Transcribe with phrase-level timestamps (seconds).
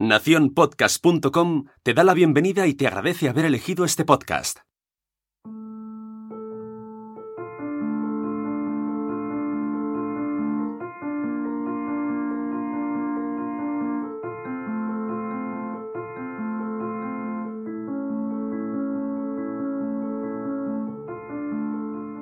[0.00, 4.60] Naciónpodcast.com te da la bienvenida y te agradece haber elegido este podcast.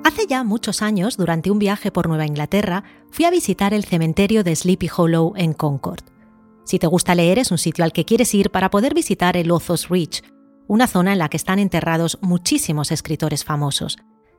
[0.03, 4.43] Hace ya muchos años, durante un viaje por Nueva Inglaterra, fui a visitar el cementerio
[4.43, 6.18] de Sleepy Hollow en Concord.
[6.63, 9.51] Si te gusta leer, es un sitio al que quieres ir para poder visitar el
[9.51, 10.23] Othos Ridge,
[10.67, 13.97] una zona en la que están enterrados muchísimos escritores famosos,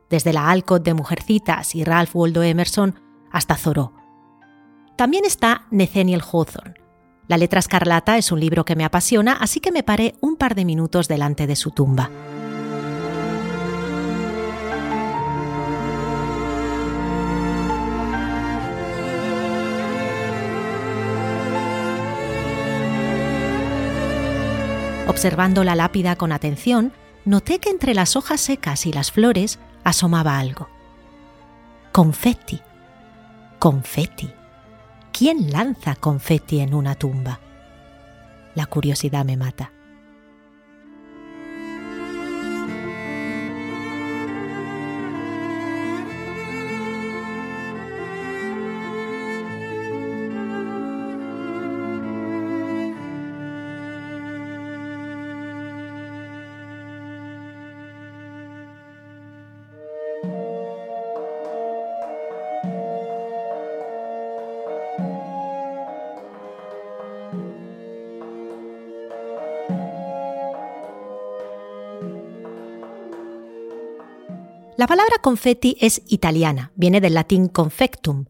[0.09, 2.95] desde la Alcott de Mujercitas y Ralph Waldo Emerson
[3.31, 3.91] hasta Thoreau.
[4.95, 6.75] También está Nathaniel Hawthorne.
[7.27, 10.55] La letra escarlata es un libro que me apasiona, así que me paré un par
[10.55, 12.09] de minutos delante de su tumba.
[25.07, 26.93] Observando la lápida con atención,
[27.25, 30.69] noté que entre las hojas secas y las flores asomaba algo.
[31.91, 32.61] Confetti.
[33.59, 34.31] Confetti.
[35.11, 37.39] ¿Quién lanza confetti en una tumba?
[38.55, 39.71] La curiosidad me mata.
[74.81, 78.25] La palabra confetti es italiana, viene del latín confectum,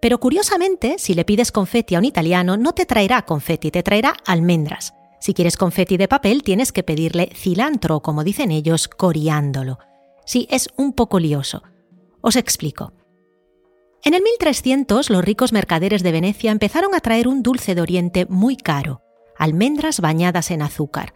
[0.00, 4.14] pero curiosamente, si le pides confetti a un italiano, no te traerá confetti, te traerá
[4.24, 4.94] almendras.
[5.18, 9.80] Si quieres confetti de papel, tienes que pedirle cilantro, como dicen ellos, coriándolo.
[10.24, 11.64] Sí, es un poco lioso.
[12.20, 12.92] Os explico.
[14.04, 18.26] En el 1300, los ricos mercaderes de Venecia empezaron a traer un dulce de Oriente
[18.26, 19.02] muy caro,
[19.36, 21.14] almendras bañadas en azúcar.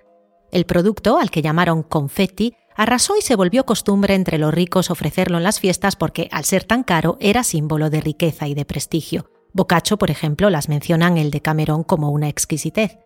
[0.51, 5.37] El producto, al que llamaron confetti, arrasó y se volvió costumbre entre los ricos ofrecerlo
[5.37, 9.31] en las fiestas porque, al ser tan caro, era símbolo de riqueza y de prestigio.
[9.53, 12.99] Boccaccio, por ejemplo, las mencionan el de Camerón como una exquisitez.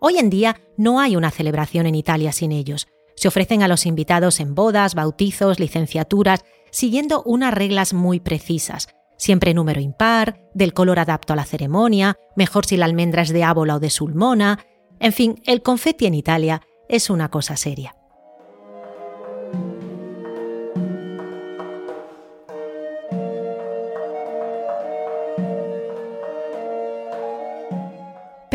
[0.00, 2.88] Hoy en día no hay una celebración en Italia sin ellos.
[3.14, 8.88] Se ofrecen a los invitados en bodas, bautizos, licenciaturas, siguiendo unas reglas muy precisas.
[9.16, 13.44] Siempre número impar, del color adapto a la ceremonia, mejor si la almendra es de
[13.44, 14.58] ábola o de sulmona.
[14.98, 17.97] En fin, el confetti en Italia es una cosa seria.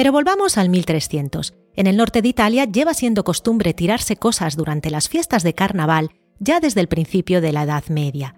[0.04, 1.54] Pero volvamos al 1300.
[1.78, 6.10] En el norte de Italia lleva siendo costumbre tirarse cosas durante las fiestas de carnaval
[6.40, 8.36] ya desde el principio de la Edad Media.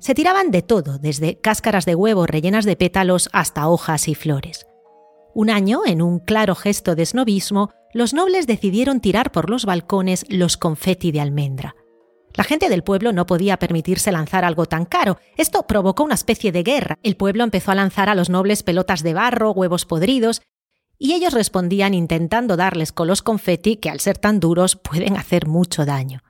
[0.00, 4.66] Se tiraban de todo, desde cáscaras de huevo rellenas de pétalos hasta hojas y flores.
[5.36, 10.26] Un año, en un claro gesto de snobismo, los nobles decidieron tirar por los balcones
[10.28, 11.76] los confeti de almendra.
[12.36, 15.18] La gente del pueblo no podía permitirse lanzar algo tan caro.
[15.36, 16.98] Esto provocó una especie de guerra.
[17.04, 20.42] El pueblo empezó a lanzar a los nobles pelotas de barro, huevos podridos,
[21.04, 25.46] y ellos respondían intentando darles con los confeti que al ser tan duros pueden hacer
[25.46, 26.22] mucho daño.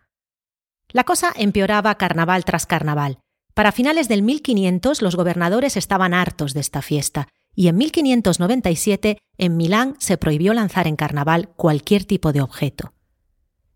[0.89, 3.21] La cosa empeoraba carnaval tras carnaval.
[3.55, 9.57] Para finales del 1500 los gobernadores estaban hartos de esta fiesta y en 1597 en
[9.57, 12.95] Milán se prohibió lanzar en carnaval cualquier tipo de objeto.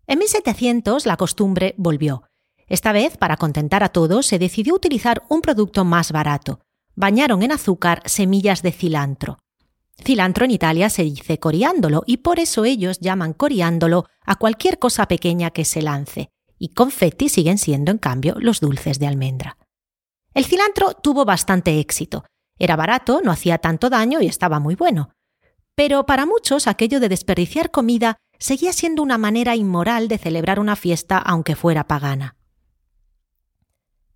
[0.09, 2.25] En 1700 la costumbre volvió.
[2.67, 6.59] Esta vez, para contentar a todos, se decidió utilizar un producto más barato.
[6.97, 9.39] Bañaron en azúcar semillas de cilantro.
[10.05, 15.07] Cilantro en Italia se dice coriándolo y por eso ellos llaman coriándolo a cualquier cosa
[15.07, 19.59] pequeña que se lance, y confetti siguen siendo en cambio los dulces de almendra.
[20.35, 22.25] El cilantro tuvo bastante éxito.
[22.59, 25.11] Era barato, no hacía tanto daño y estaba muy bueno.
[25.75, 30.77] Pero para muchos aquello de desperdiciar comida seguía siendo una manera inmoral de celebrar una
[30.77, 32.37] fiesta aunque fuera pagana.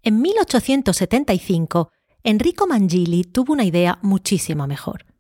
[0.02, 1.90] En 1875,
[2.25, 5.12] Enrico Mangili tuvo una idea muchísimo mejor.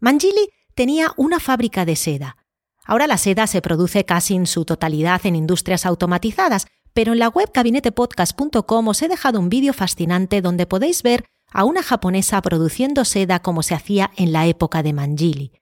[0.00, 2.36] Mangili tenía una fábrica de seda.
[2.84, 7.28] Ahora la seda se produce casi en su totalidad en industrias automatizadas, pero en la
[7.28, 13.04] web gabinetepodcast.com os he dejado un vídeo fascinante donde podéis ver a una japonesa produciendo
[13.04, 15.52] seda como se hacía en la época de Mangili.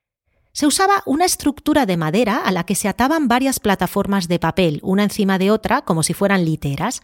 [0.53, 4.81] Se usaba una estructura de madera a la que se ataban varias plataformas de papel,
[4.83, 7.03] una encima de otra, como si fueran literas.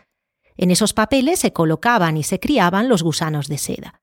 [0.56, 4.00] En esos papeles se colocaban y se criaban los gusanos de seda.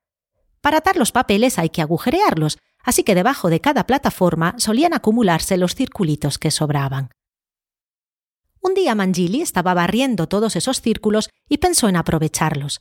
[0.62, 5.57] Para atar los papeles hay que agujerearlos, así que debajo de cada plataforma solían acumularse
[5.57, 7.10] los circulitos que sobraban.
[8.62, 12.80] Un día Mangili estaba barriendo todos esos círculos y pensó en aprovecharlos.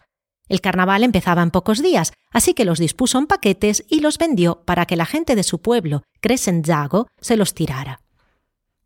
[0.49, 4.63] El carnaval empezaba en pocos días, así que los dispuso en paquetes y los vendió
[4.65, 8.03] para que la gente de su pueblo, Crescenzago, se los tirara.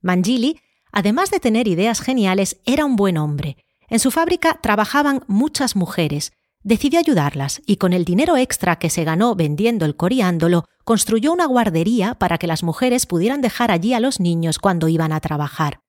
[0.03, 0.61] Mangili,
[0.93, 3.57] además de tener ideas geniales, era un buen hombre.
[3.89, 6.33] En su fábrica trabajaban muchas mujeres.
[6.65, 11.45] Decidió ayudarlas y con el dinero extra que se ganó vendiendo el coriándolo, construyó una
[11.45, 15.81] guardería para que las mujeres pudieran dejar allí a los niños cuando iban a trabajar.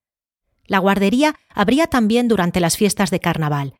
[0.65, 3.75] La guardería abría también durante las fiestas de carnaval.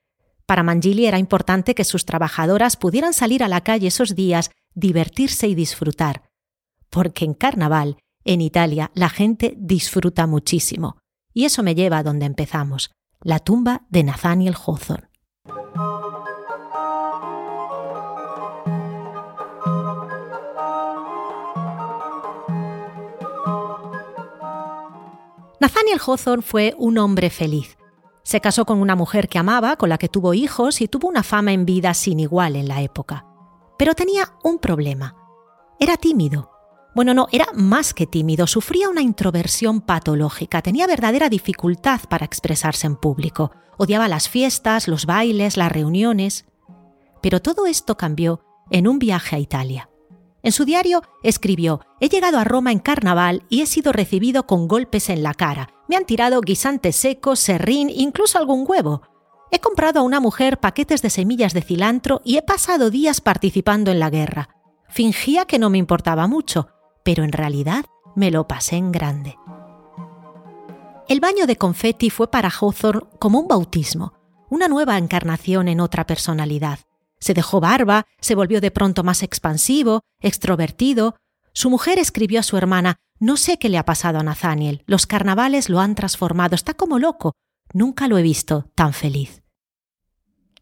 [0.46, 5.50] Para Mangili era importante que sus trabajadoras pudieran salir a la calle esos días, divertirse
[5.50, 6.30] y disfrutar.
[6.90, 10.98] Porque en carnaval, en Italia, la gente disfruta muchísimo.
[11.34, 15.10] Y eso me lleva a donde empezamos, la tumba de Nathaniel Hawthorne.
[25.66, 27.76] Nathaniel Hawthorne fue un hombre feliz.
[28.22, 31.24] Se casó con una mujer que amaba, con la que tuvo hijos y tuvo una
[31.24, 33.26] fama en vida sin igual en la época.
[33.76, 35.16] Pero tenía un problema.
[35.80, 36.52] Era tímido.
[36.94, 42.86] Bueno, no, era más que tímido, sufría una introversión patológica, tenía verdadera dificultad para expresarse
[42.86, 46.46] en público, odiaba las fiestas, los bailes, las reuniones.
[47.24, 48.40] Pero todo esto cambió
[48.70, 49.90] en un viaje a Italia.
[50.46, 54.68] En su diario escribió, He llegado a Roma en carnaval y he sido recibido con
[54.68, 55.70] golpes en la cara.
[55.90, 59.02] Me han tirado guisantes secos, serrín, incluso algún huevo.
[59.50, 63.90] He comprado a una mujer paquetes de semillas de cilantro y he pasado días participando
[63.90, 64.50] en la guerra.
[64.88, 66.68] Fingía que no me importaba mucho,
[67.04, 69.40] pero en realidad me lo pasé en grande.
[71.08, 74.14] El baño de confetti fue para Hawthorne como un bautismo,
[74.52, 76.78] una nueva encarnación en otra personalidad.
[77.20, 81.16] Se dejó barba, se volvió de pronto más expansivo, extrovertido.
[81.54, 84.84] Su mujer escribió a su hermana No sé qué le ha pasado a Nathaniel.
[84.86, 86.56] Los carnavales lo han transformado.
[86.56, 87.34] Está como loco.
[87.74, 89.42] Nunca lo he visto tan feliz.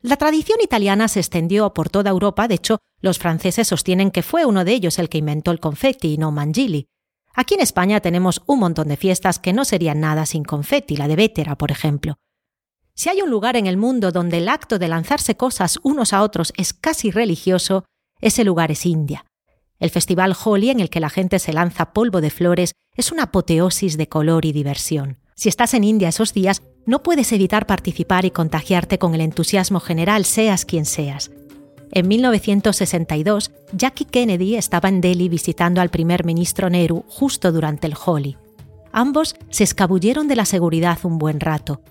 [0.01, 4.45] La tradición italiana se extendió por toda Europa, de hecho, los franceses sostienen que fue
[4.45, 6.87] uno de ellos el que inventó el confetti y no Mangili.
[7.33, 11.07] Aquí en España tenemos un montón de fiestas que no serían nada sin confetti, la
[11.07, 12.17] de Vétera, por ejemplo.
[12.95, 16.21] Si hay un lugar en el mundo donde el acto de lanzarse cosas unos a
[16.21, 17.85] otros es casi religioso,
[18.21, 19.25] ese lugar es India.
[19.79, 23.23] El festival Holi en el que la gente se lanza polvo de flores es una
[23.23, 25.17] apoteosis de color y diversión.
[25.35, 29.79] Si estás en India esos días, no puedes evitar participar y contagiarte con el entusiasmo
[29.79, 31.31] general, seas quien seas.
[31.91, 37.95] En 1962, Jackie Kennedy estaba en Delhi visitando al primer ministro Nehru justo durante el
[38.05, 38.37] Holi.
[38.91, 41.81] Ambos se escabulleron de la seguridad un buen rato,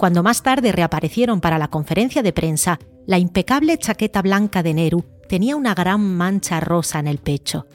[0.00, 5.04] cuando más tarde reaparecieron para la conferencia de prensa, la impecable chaqueta blanca de Neru
[5.28, 7.66] tenía una gran mancha rosa en el pecho.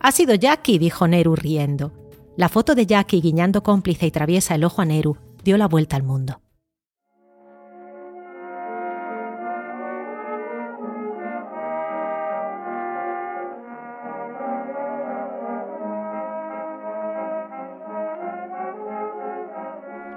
[0.00, 1.92] Ha sido Jackie, dijo Neru riendo.
[2.38, 5.96] La foto de Jackie guiñando cómplice y traviesa el ojo a Neru dio la vuelta
[5.96, 6.40] al mundo.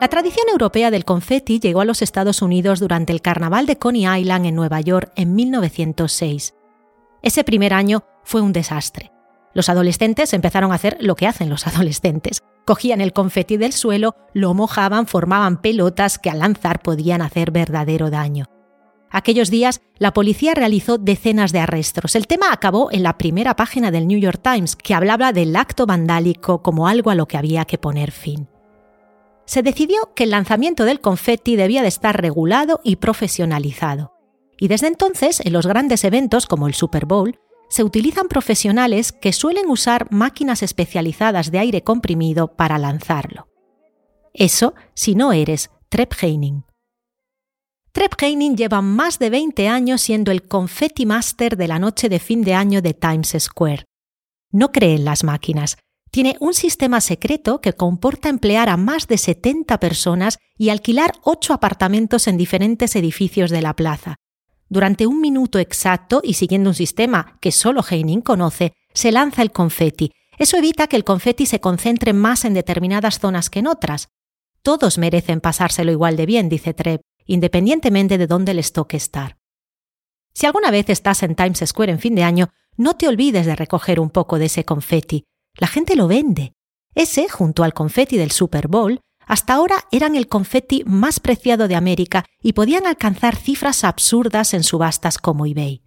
[0.02, 4.08] La tradición europea del confeti llegó a los Estados Unidos durante el carnaval de Coney
[4.22, 6.56] Island en Nueva York en 1906.
[7.22, 9.12] Ese primer año fue un desastre.
[9.54, 12.42] Los adolescentes empezaron a hacer lo que hacen los adolescentes.
[12.66, 18.10] Cogían el confeti del suelo, lo mojaban, formaban pelotas que al lanzar podían hacer verdadero
[18.10, 18.46] daño.
[19.12, 22.16] Aquellos días, la policía realizó decenas de arrestos.
[22.16, 25.86] El tema acabó en la primera página del New York Times, que hablaba del acto
[25.86, 28.51] vandálico como algo a lo que había que poner fin
[29.46, 34.14] se decidió que el lanzamiento del confetti debía de estar regulado y profesionalizado.
[34.60, 39.34] Y desde entonces, en los grandes eventos como el Super Bowl, se utilizan profesionales que
[39.34, 43.48] suelen usar máquinas especializadas de aire comprimido para lanzarlo.
[44.34, 46.66] Eso si no eres Trep Heining.
[47.92, 52.20] Trep Heining lleva más de 20 años siendo el confetti master de la noche de
[52.20, 53.86] fin de año de Times Square.
[54.52, 55.78] No cree en las máquinas,
[56.12, 61.54] tiene un sistema secreto que comporta emplear a más de 70 personas y alquilar ocho
[61.54, 64.18] apartamentos en diferentes edificios de la plaza.
[64.68, 69.52] Durante un minuto exacto y siguiendo un sistema que solo Heining conoce, se lanza el
[69.52, 70.12] confeti.
[70.38, 74.10] Eso evita que el confeti se concentre más en determinadas zonas que en otras.
[74.62, 79.38] Todos merecen pasárselo igual de bien, dice Trepp, independientemente de dónde les toque estar.
[80.34, 83.56] Si alguna vez estás en Times Square en fin de año, no te olvides de
[83.56, 85.26] recoger un poco de ese confeti.
[85.58, 86.54] La gente lo vende.
[86.96, 91.76] Ese, junto al confeti del Super Bowl, hasta ahora eran el confeti más preciado de
[91.76, 95.84] América y podían alcanzar cifras absurdas en subastas como eBay.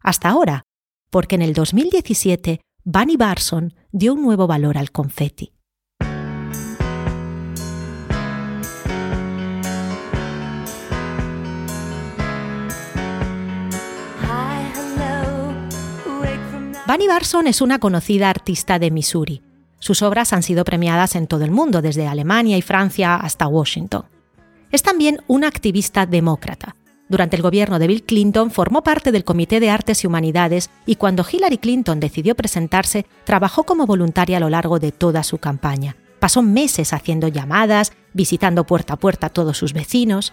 [0.00, 0.62] Hasta ahora,
[1.10, 5.52] porque en el 2017 Bunny Barson dio un nuevo valor al confeti.
[16.90, 19.42] Bunny Barson es una conocida artista de Missouri.
[19.78, 24.06] Sus obras han sido premiadas en todo el mundo, desde Alemania y Francia hasta Washington.
[24.72, 26.74] Es también una activista demócrata.
[27.08, 30.96] Durante el gobierno de Bill Clinton formó parte del Comité de Artes y Humanidades y
[30.96, 35.94] cuando Hillary Clinton decidió presentarse, trabajó como voluntaria a lo largo de toda su campaña.
[36.18, 40.32] Pasó meses haciendo llamadas, visitando puerta a puerta a todos sus vecinos.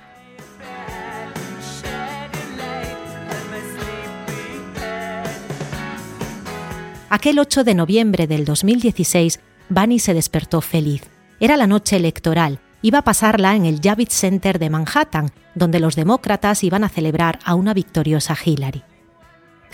[7.10, 11.04] Aquel 8 de noviembre del 2016, Bunny se despertó feliz.
[11.40, 12.60] Era la noche electoral.
[12.82, 17.40] Iba a pasarla en el Javits Center de Manhattan, donde los demócratas iban a celebrar
[17.46, 18.84] a una victoriosa Hillary.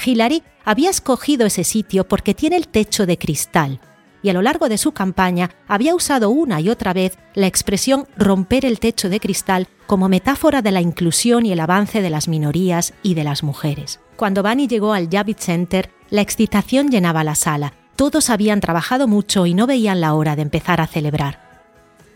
[0.05, 3.79] Hillary había escogido ese sitio porque tiene el techo de cristal,
[4.21, 8.07] y a lo largo de su campaña había usado una y otra vez la expresión
[8.15, 12.27] romper el techo de cristal como metáfora de la inclusión y el avance de las
[12.27, 13.99] minorías y de las mujeres.
[14.15, 17.73] Cuando Bunny llegó al Javits Center, la excitación llenaba la sala.
[17.95, 21.39] Todos habían trabajado mucho y no veían la hora de empezar a celebrar.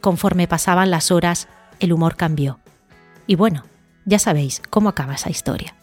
[0.01, 1.48] Conforme pasaban las horas,
[1.80, 2.60] el humor cambió.
[3.25, 3.63] Y bueno,
[4.06, 5.74] ya sabéis cómo acaba esa historia.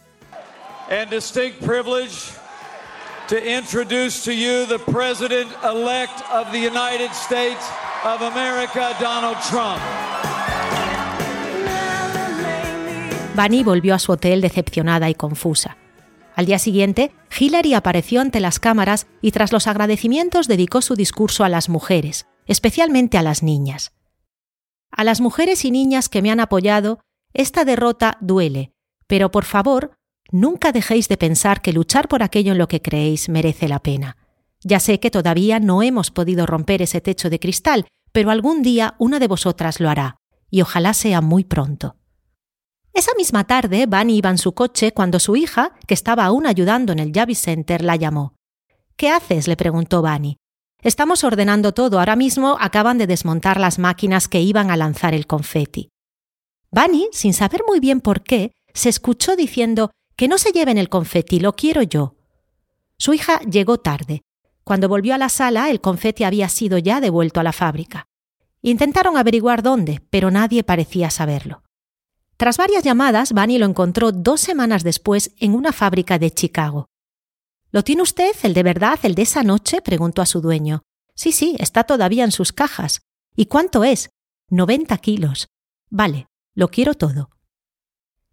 [0.89, 2.31] And distinct privilege
[3.27, 7.69] to introduce to you the president elect of the United States
[8.05, 9.81] of America, Donald Trump.
[13.35, 15.75] Bunny volvió a su hotel decepcionada y confusa.
[16.35, 21.45] Al día siguiente, Hillary apareció ante las cámaras y tras los agradecimientos dedicó su discurso
[21.45, 23.93] a las mujeres, especialmente a las niñas.
[24.91, 26.99] A las mujeres y niñas que me han apoyado,
[27.33, 28.73] esta derrota duele,
[29.07, 29.95] pero por favor,
[30.29, 34.17] nunca dejéis de pensar que luchar por aquello en lo que creéis merece la pena.
[34.61, 38.95] Ya sé que todavía no hemos podido romper ese techo de cristal, pero algún día
[38.97, 40.17] una de vosotras lo hará,
[40.49, 41.95] y ojalá sea muy pronto.
[42.95, 46.93] Esa misma tarde, Bunny iba en su coche cuando su hija, que estaba aún ayudando
[46.93, 48.35] en el Javi Center, la llamó.
[48.95, 49.49] ¿Qué haces?
[49.49, 50.37] le preguntó Bunny.
[50.81, 51.99] Estamos ordenando todo.
[51.99, 55.89] Ahora mismo acaban de desmontar las máquinas que iban a lanzar el confeti.
[56.71, 60.87] Bunny, sin saber muy bien por qué, se escuchó diciendo que no se lleven el
[60.87, 62.15] confeti, lo quiero yo.
[62.97, 64.21] Su hija llegó tarde.
[64.63, 68.05] Cuando volvió a la sala, el confeti había sido ya devuelto a la fábrica.
[68.61, 71.61] Intentaron averiguar dónde, pero nadie parecía saberlo.
[72.37, 76.89] Tras varias llamadas, Bunny lo encontró dos semanas después en una fábrica de Chicago.
[77.71, 79.81] ¿Lo tiene usted, el de verdad, el de esa noche?
[79.81, 80.81] preguntó a su dueño.
[81.15, 83.01] Sí, sí, está todavía en sus cajas.
[83.37, 84.09] ¿Y cuánto es?
[84.49, 85.47] 90 kilos.
[85.89, 87.29] Vale, lo quiero todo.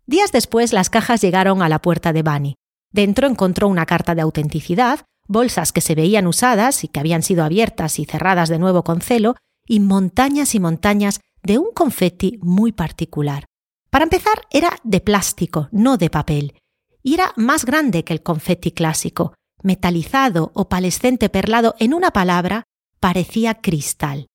[0.04, 2.56] Días después las cajas llegaron a la puerta de Bunny.
[2.90, 7.44] Dentro encontró una carta de autenticidad, bolsas que se veían usadas y que habían sido
[7.44, 12.72] abiertas y cerradas de nuevo con celo, y montañas y montañas de un confeti muy
[12.72, 13.46] particular.
[13.92, 16.54] Para empezar, era de plástico, no de papel,
[17.02, 22.64] y era más grande que el confeti clásico, metalizado, opalescente, perlado, en una palabra,
[23.00, 24.28] parecía cristal.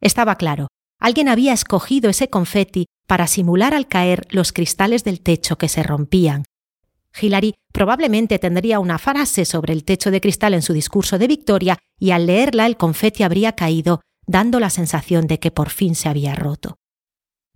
[0.00, 0.68] Estaba claro,
[0.98, 5.82] alguien había escogido ese confeti para simular al caer los cristales del techo que se
[5.82, 6.44] rompían.
[7.20, 11.78] Hillary probablemente tendría una frase sobre el techo de cristal en su discurso de victoria
[12.00, 16.08] y al leerla el confeti habría caído, dando la sensación de que por fin se
[16.08, 16.78] había roto.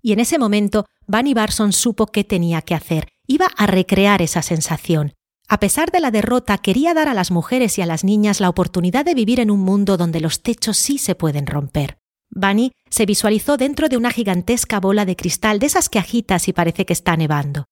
[0.02, 3.08] Y en ese momento Bunny Barson supo qué tenía que hacer.
[3.26, 5.14] Iba a recrear esa sensación.
[5.48, 8.48] A pesar de la derrota, quería dar a las mujeres y a las niñas la
[8.48, 11.98] oportunidad de vivir en un mundo donde los techos sí se pueden romper.
[12.30, 16.52] Bunny se visualizó dentro de una gigantesca bola de cristal de esas que agitas y
[16.52, 17.66] parece que está nevando.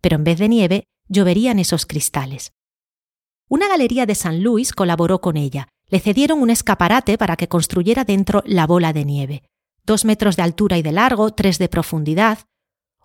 [0.00, 2.52] Pero en vez de nieve, lloverían esos cristales.
[3.48, 5.68] Una galería de San Luis colaboró con ella.
[5.88, 9.42] Le cedieron un escaparate para que construyera dentro la bola de nieve.
[9.84, 12.38] Dos metros de altura y de largo, tres de profundidad,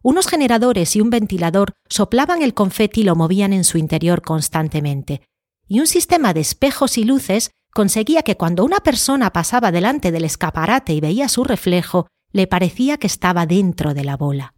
[0.08, 5.22] unos generadores y un ventilador soplaban el confeti y lo movían en su interior constantemente,
[5.67, 10.25] y un sistema de espejos y luces conseguía que cuando una persona pasaba delante del
[10.25, 14.53] escaparate y veía su reflejo, le parecía que estaba dentro de la bola.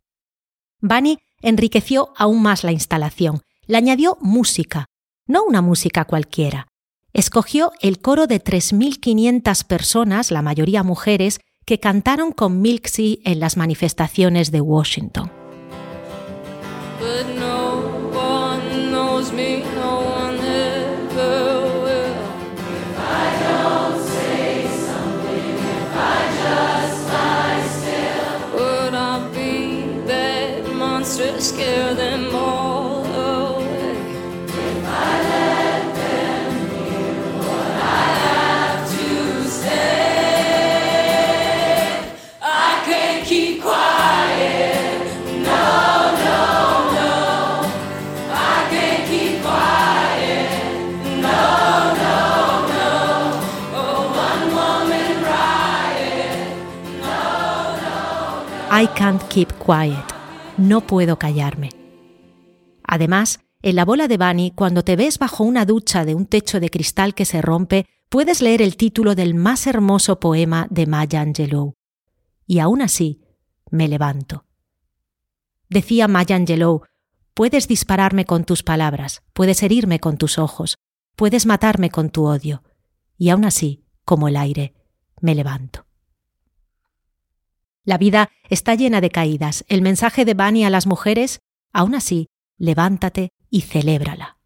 [0.82, 4.88] Bunny enriqueció aún más la instalación, le añadió música,
[5.28, 6.68] no una música cualquiera.
[7.14, 13.58] Escogió el coro de 3.500 personas, la mayoría mujeres, que cantaron con Milksy en las
[13.58, 15.30] manifestaciones de Washington.
[58.70, 60.04] I can't keep quiet.
[60.58, 61.70] No puedo callarme.
[62.84, 66.60] Además, en la bola de Bunny, cuando te ves bajo una ducha de un techo
[66.60, 71.22] de cristal que se rompe, puedes leer el título del más hermoso poema de Maya
[71.22, 71.76] Angelou.
[72.46, 73.22] Y aún así,
[73.72, 74.44] me levanto.
[75.70, 76.82] Decía Maya Angelou,
[77.34, 80.78] puedes dispararme con tus palabras, puedes herirme con tus ojos,
[81.16, 82.64] puedes matarme con tu odio,
[83.18, 84.74] y aún así, como el aire,
[85.22, 85.87] me levanto.
[87.88, 89.64] La vida está llena de caídas.
[89.70, 91.40] El mensaje de Bani a las mujeres,
[91.72, 92.28] aún así,
[92.58, 94.40] levántate y celébrala.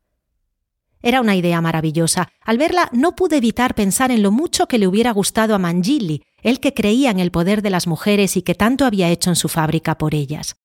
[1.01, 2.29] Era una idea maravillosa.
[2.45, 6.21] Al verla no pude evitar pensar en lo mucho que le hubiera gustado a Mangili,
[6.43, 9.35] él que creía en el poder de las mujeres y que tanto había hecho en
[9.35, 10.57] su fábrica por ellas.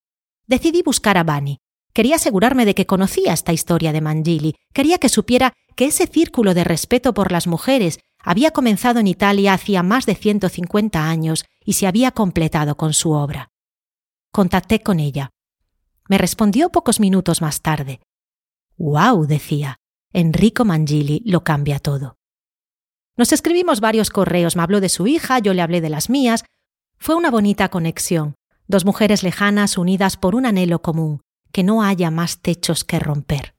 [0.47, 1.61] Decidí buscar a Bani.
[1.95, 4.54] Quería asegurarme de que conocía esta historia de Mangili.
[4.75, 9.54] Quería que supiera que ese círculo de respeto por las mujeres había comenzado en Italia
[9.54, 13.52] hacía más de 150 años y se había completado con su obra.
[14.33, 15.30] Contacté con ella.
[16.09, 18.00] Me respondió pocos minutos más tarde.
[18.76, 19.26] ¡Wow!
[19.26, 19.76] decía.
[20.12, 22.16] Enrico Mangili lo cambia todo.
[23.16, 26.45] Nos escribimos varios correos, me habló de su hija, yo le hablé de las mías.
[26.99, 28.35] Fue una bonita conexión,
[28.66, 33.56] dos mujeres lejanas unidas por un anhelo común, que no haya más techos que romper.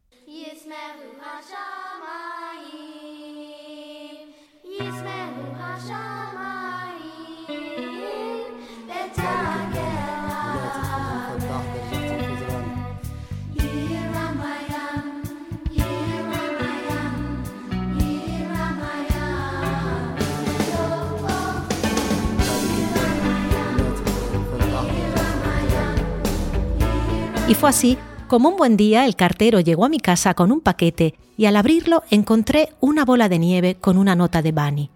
[27.48, 30.60] Y fue así como un buen día el cartero llegó a mi casa con un
[30.60, 34.92] paquete y al abrirlo encontré una bola de nieve con una nota de Bunny.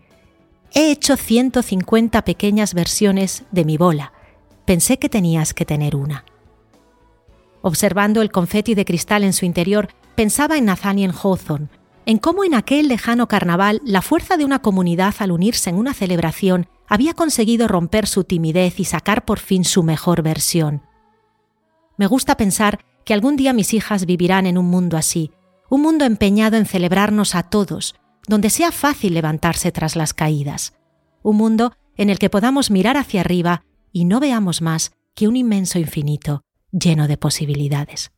[0.74, 4.12] He hecho 150 pequeñas versiones de mi bola.
[4.66, 6.26] Pensé que tenías que tener una.
[7.62, 11.70] Observando el confeti de cristal en su interior, pensaba en Nathaniel Hawthorne,
[12.06, 15.94] en cómo en aquel lejano carnaval la fuerza de una comunidad al unirse en una
[15.94, 20.82] celebración había conseguido romper su timidez y sacar por fin su mejor versión.
[22.02, 25.30] Me gusta pensar que algún día mis hijas vivirán en un mundo así,
[25.70, 27.94] un mundo empeñado en celebrarnos a todos,
[28.28, 30.74] donde sea fácil levantarse tras las caídas,
[31.22, 35.36] un mundo en el que podamos mirar hacia arriba y no veamos más que un
[35.36, 38.12] inmenso infinito lleno de posibilidades.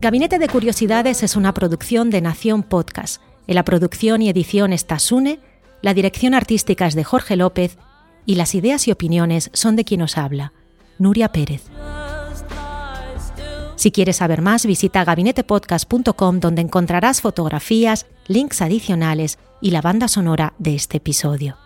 [0.00, 3.22] Gabinete de Curiosidades es una producción de Nación Podcast.
[3.46, 5.38] En la producción y edición está Sune,
[5.80, 7.78] la dirección artística es de Jorge López
[8.26, 10.52] y las ideas y opiniones son de quien os habla,
[10.98, 11.70] Nuria Pérez.
[13.82, 20.54] Si quieres saber más, visita gabinetepodcast.com donde encontrarás fotografías, links adicionales y la banda sonora
[20.60, 21.56] de este episodio.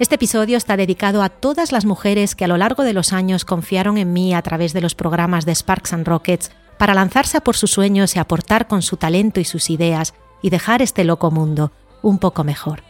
[0.00, 3.44] Este episodio está dedicado a todas las mujeres que a lo largo de los años
[3.44, 7.54] confiaron en mí a través de los programas de Sparks and Rockets para lanzarse por
[7.54, 11.70] sus sueños y aportar con su talento y sus ideas y dejar este loco mundo
[12.00, 12.82] un poco mejor.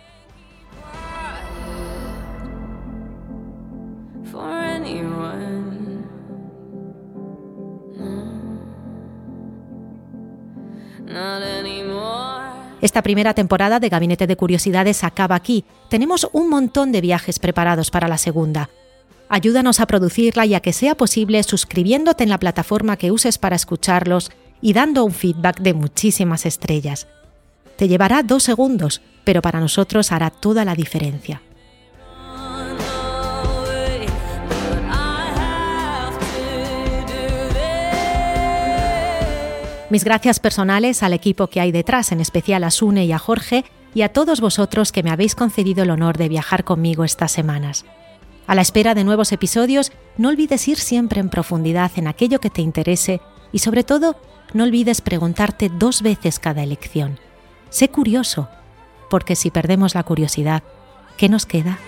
[12.80, 15.64] Esta primera temporada de Gabinete de Curiosidades acaba aquí.
[15.90, 18.70] Tenemos un montón de viajes preparados para la segunda.
[19.28, 23.56] Ayúdanos a producirla y a que sea posible suscribiéndote en la plataforma que uses para
[23.56, 24.30] escucharlos
[24.62, 27.06] y dando un feedback de muchísimas estrellas.
[27.76, 31.42] Te llevará dos segundos, pero para nosotros hará toda la diferencia.
[39.90, 43.64] Mis gracias personales al equipo que hay detrás, en especial a Sune y a Jorge,
[43.92, 47.85] y a todos vosotros que me habéis concedido el honor de viajar conmigo estas semanas.
[48.46, 52.50] A la espera de nuevos episodios, no olvides ir siempre en profundidad en aquello que
[52.50, 54.14] te interese y sobre todo,
[54.55, 57.18] no olvides preguntarte dos veces cada elección.
[57.68, 58.48] Sé curioso,
[59.09, 60.62] porque si perdemos la curiosidad,
[61.16, 61.81] ¿qué nos queda?